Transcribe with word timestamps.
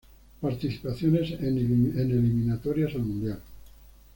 Participaciones 0.41 1.29
en 1.41 1.59
Eliminatorias 1.95 2.95
al 2.95 3.03
Mundial 3.03 3.39